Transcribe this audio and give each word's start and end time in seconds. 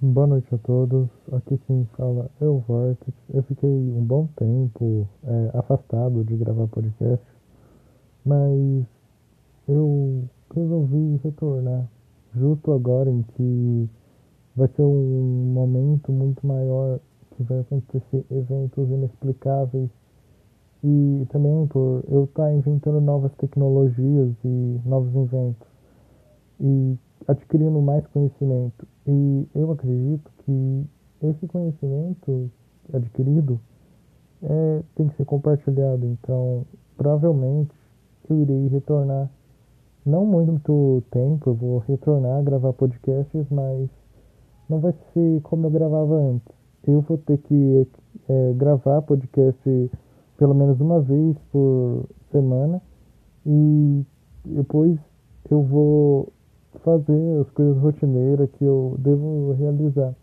Boa 0.00 0.28
noite 0.28 0.54
a 0.54 0.58
todos. 0.58 1.08
Aqui 1.32 1.58
quem 1.66 1.84
fala 1.96 2.30
é 2.40 2.44
o 2.44 2.58
Vortex. 2.58 3.12
Eu 3.34 3.42
fiquei 3.42 3.68
um 3.68 4.04
bom 4.04 4.28
tempo 4.36 5.08
é, 5.24 5.58
afastado 5.58 6.22
de 6.22 6.36
gravar 6.36 6.68
podcast, 6.68 7.26
mas 8.24 8.86
eu 9.66 10.22
resolvi 10.54 11.20
retornar 11.24 11.90
justo 12.32 12.70
agora 12.70 13.10
em 13.10 13.24
que 13.34 13.90
vai 14.54 14.68
ser 14.68 14.82
um 14.82 15.52
momento 15.52 16.12
muito 16.12 16.46
maior 16.46 17.00
que 17.32 17.42
vai 17.42 17.58
acontecer 17.58 18.24
eventos 18.30 18.88
inexplicáveis 18.88 19.90
e 20.84 21.26
também 21.30 21.66
por 21.66 22.04
eu 22.08 22.22
estar 22.22 22.52
inventando 22.52 23.00
novas 23.00 23.34
tecnologias 23.34 24.30
e 24.44 24.80
novos 24.84 25.12
inventos 25.16 25.66
e 26.60 26.96
adquirindo 27.26 27.80
mais 27.80 28.06
conhecimento. 28.08 28.86
E 29.06 29.46
eu 29.54 29.70
acredito 29.72 30.30
que 30.44 30.86
esse 31.22 31.46
conhecimento 31.46 32.50
adquirido 32.92 33.60
é, 34.42 34.82
tem 34.94 35.08
que 35.08 35.16
ser 35.16 35.24
compartilhado. 35.24 36.06
Então, 36.06 36.64
provavelmente 36.96 37.74
eu 38.28 38.40
irei 38.42 38.68
retornar. 38.68 39.30
Não 40.06 40.24
muito 40.24 41.02
tempo, 41.10 41.50
eu 41.50 41.54
vou 41.54 41.78
retornar 41.80 42.38
a 42.38 42.42
gravar 42.42 42.72
podcasts, 42.72 43.46
mas 43.50 43.90
não 44.68 44.80
vai 44.80 44.94
ser 45.12 45.40
como 45.42 45.66
eu 45.66 45.70
gravava 45.70 46.14
antes. 46.14 46.54
Eu 46.86 47.00
vou 47.02 47.18
ter 47.18 47.38
que 47.38 47.86
é, 48.28 48.52
gravar 48.54 49.02
podcast 49.02 49.90
pelo 50.38 50.54
menos 50.54 50.80
uma 50.80 51.00
vez 51.00 51.36
por 51.50 52.04
semana 52.30 52.80
e 53.44 54.04
depois 54.44 54.96
eu 55.50 55.62
vou 55.62 56.32
fazer 56.84 57.40
as 57.40 57.50
coisas 57.50 57.76
rotineiras 57.78 58.50
que 58.52 58.64
eu 58.64 58.96
devo 58.98 59.52
realizar. 59.52 60.14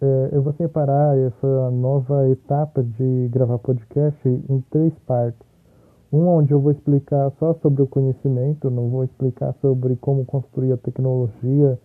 É, 0.00 0.28
eu 0.32 0.42
vou 0.42 0.52
separar 0.52 1.18
essa 1.18 1.70
nova 1.70 2.28
etapa 2.28 2.82
de 2.82 3.28
gravar 3.30 3.58
podcast 3.58 4.28
em 4.28 4.60
três 4.70 4.92
partes. 5.00 5.46
Um 6.12 6.26
onde 6.26 6.52
eu 6.52 6.60
vou 6.60 6.72
explicar 6.72 7.30
só 7.38 7.52
sobre 7.54 7.82
o 7.82 7.86
conhecimento, 7.86 8.70
não 8.70 8.88
vou 8.88 9.04
explicar 9.04 9.54
sobre 9.60 9.96
como 9.96 10.24
construir 10.24 10.72
a 10.72 10.76
tecnologia 10.76 11.78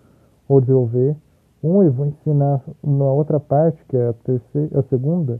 ou 0.48 0.62
desenvolver. 0.62 1.16
Um 1.64 1.82
eu 1.82 1.92
vou 1.92 2.06
ensinar 2.06 2.62
na 2.84 3.06
outra 3.06 3.40
parte, 3.40 3.84
que 3.90 3.98
é 3.98 4.10
a 4.10 4.14
terceira, 4.14 4.80
a 4.80 4.84
segunda, 4.84 5.40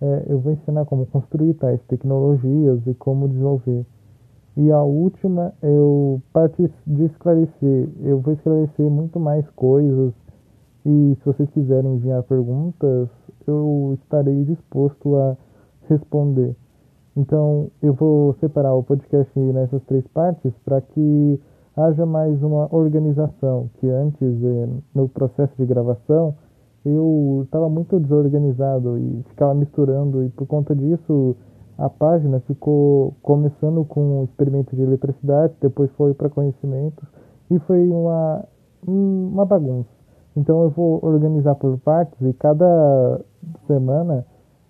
é, 0.00 0.26
eu 0.28 0.38
vou 0.38 0.52
ensinar 0.52 0.84
como 0.84 1.06
construir 1.06 1.54
tais 1.54 1.80
tecnologias 1.88 2.86
e 2.86 2.94
como 2.94 3.28
desenvolver. 3.28 3.84
E 4.60 4.70
a 4.70 4.82
última, 4.82 5.54
eu 5.62 6.20
parte 6.34 6.70
de 6.86 7.04
esclarecer. 7.06 7.88
Eu 8.02 8.20
vou 8.20 8.34
esclarecer 8.34 8.90
muito 8.90 9.18
mais 9.18 9.48
coisas. 9.52 10.12
E 10.84 11.16
se 11.18 11.24
vocês 11.24 11.48
quiserem 11.48 11.94
enviar 11.94 12.22
perguntas, 12.24 13.08
eu 13.46 13.96
estarei 14.02 14.44
disposto 14.44 15.16
a 15.16 15.34
responder. 15.88 16.54
Então, 17.16 17.70
eu 17.82 17.94
vou 17.94 18.34
separar 18.34 18.74
o 18.74 18.82
podcast 18.82 19.30
nessas 19.40 19.82
três 19.84 20.06
partes 20.08 20.52
para 20.62 20.82
que 20.82 21.40
haja 21.74 22.04
mais 22.04 22.42
uma 22.42 22.68
organização. 22.70 23.70
Que 23.80 23.88
antes, 23.88 24.44
eh, 24.44 24.68
no 24.94 25.08
processo 25.08 25.54
de 25.56 25.64
gravação, 25.64 26.34
eu 26.84 27.44
estava 27.46 27.70
muito 27.70 27.98
desorganizado 27.98 28.98
e 28.98 29.22
ficava 29.30 29.54
misturando, 29.54 30.22
e 30.22 30.28
por 30.28 30.46
conta 30.46 30.76
disso 30.76 31.34
a 31.80 31.88
página 31.88 32.40
ficou 32.40 33.14
começando 33.22 33.82
com 33.86 34.20
um 34.20 34.24
experimento 34.24 34.76
de 34.76 34.82
eletricidade, 34.82 35.54
depois 35.62 35.90
foi 35.92 36.12
para 36.12 36.28
conhecimentos 36.28 37.02
e 37.50 37.58
foi 37.60 37.88
uma, 37.88 38.44
uma 38.86 39.46
bagunça. 39.46 39.88
Então 40.36 40.62
eu 40.62 40.68
vou 40.70 41.00
organizar 41.02 41.54
por 41.54 41.78
partes 41.78 42.20
e 42.20 42.34
cada 42.34 43.18
semana 43.66 44.26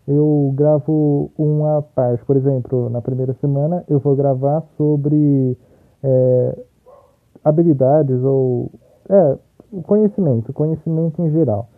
eu 0.07 0.53
gravo 0.55 1.33
uma 1.37 1.83
parte. 1.83 2.25
Por 2.25 2.37
exemplo, 2.37 2.89
na 2.89 3.03
primeira 3.03 3.35
semana 3.41 3.85
eu 3.89 3.99
vou 3.99 4.15
gravar 4.15 4.63
sobre 4.77 5.59
é, 6.05 6.59
habilidades 7.43 8.23
ou 8.23 8.71
é, 9.09 9.37
conhecimento, 9.83 10.53
conhecimento 10.53 11.21
em 11.21 11.31
geral. 11.33 11.69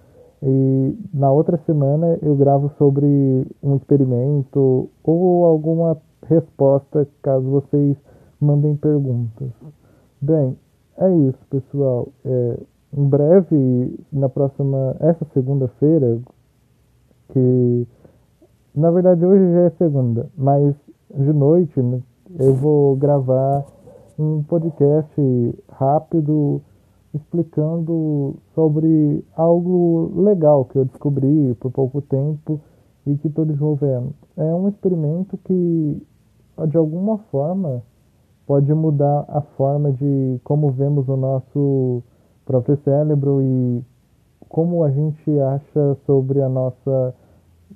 E 0.42 0.98
na 1.14 1.30
outra 1.30 1.56
semana 1.66 2.18
eu 2.20 2.34
gravo 2.34 2.70
sobre 2.76 3.46
um 3.62 3.76
experimento 3.76 4.90
ou 5.04 5.44
alguma 5.44 5.96
resposta 6.26 7.06
caso 7.22 7.48
vocês 7.48 7.96
mandem 8.40 8.74
perguntas. 8.76 9.50
Bem, 10.20 10.56
é 10.98 11.10
isso, 11.14 11.38
pessoal. 11.48 12.08
É, 12.24 12.58
em 12.96 13.08
breve, 13.08 13.98
na 14.12 14.28
próxima, 14.28 14.96
essa 15.00 15.24
segunda-feira, 15.32 16.18
que 17.28 17.86
na 18.74 18.90
verdade 18.90 19.24
hoje 19.24 19.52
já 19.52 19.60
é 19.60 19.70
segunda, 19.70 20.28
mas 20.36 20.74
de 21.14 21.32
noite 21.32 21.80
né, 21.80 22.00
eu 22.38 22.54
vou 22.54 22.96
gravar 22.96 23.64
um 24.18 24.42
podcast 24.42 25.54
rápido 25.70 26.60
explicando 27.14 28.36
sobre 28.54 29.24
algo 29.36 30.12
legal 30.22 30.64
que 30.64 30.76
eu 30.76 30.84
descobri 30.84 31.54
por 31.60 31.70
pouco 31.70 32.00
tempo 32.02 32.60
e 33.06 33.16
que 33.16 33.28
estou 33.28 33.44
desenvolvendo. 33.44 34.14
É 34.36 34.54
um 34.54 34.68
experimento 34.68 35.36
que, 35.38 36.02
de 36.68 36.76
alguma 36.76 37.18
forma, 37.30 37.82
pode 38.46 38.72
mudar 38.72 39.24
a 39.28 39.40
forma 39.40 39.92
de 39.92 40.40
como 40.44 40.70
vemos 40.70 41.08
o 41.08 41.16
nosso 41.16 42.02
próprio 42.44 42.76
cérebro 42.84 43.42
e 43.42 43.82
como 44.48 44.84
a 44.84 44.90
gente 44.90 45.30
acha 45.40 45.96
sobre 46.06 46.42
a 46.42 46.48
nossa 46.48 47.14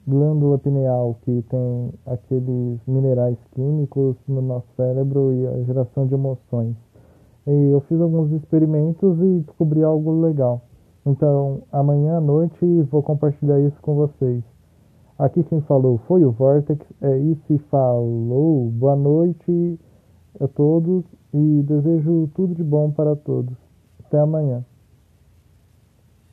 glândula 0.06 0.58
pineal, 0.58 1.16
que 1.22 1.42
tem 1.48 1.92
aqueles 2.06 2.78
minerais 2.86 3.38
químicos 3.54 4.16
no 4.28 4.42
nosso 4.42 4.66
cérebro 4.76 5.32
e 5.32 5.46
a 5.46 5.62
geração 5.64 6.06
de 6.06 6.14
emoções. 6.14 6.85
E 7.46 7.70
eu 7.72 7.80
fiz 7.82 8.00
alguns 8.00 8.32
experimentos 8.32 9.18
e 9.20 9.40
descobri 9.40 9.82
algo 9.82 10.20
legal. 10.20 10.62
Então, 11.06 11.62
amanhã 11.70 12.16
à 12.16 12.20
noite 12.20 12.82
vou 12.90 13.02
compartilhar 13.02 13.60
isso 13.60 13.80
com 13.80 13.94
vocês. 13.94 14.42
Aqui 15.18 15.44
quem 15.44 15.60
falou 15.62 15.98
foi 16.06 16.24
o 16.24 16.32
Vortex. 16.32 16.84
É 17.00 17.16
isso 17.18 17.52
e 17.52 17.58
falou. 17.70 18.70
Boa 18.70 18.96
noite 18.96 19.78
a 20.40 20.48
todos 20.48 21.04
e 21.32 21.62
desejo 21.62 22.28
tudo 22.34 22.54
de 22.54 22.64
bom 22.64 22.90
para 22.90 23.14
todos. 23.14 23.56
Até 24.04 24.18
amanhã. 24.18 24.64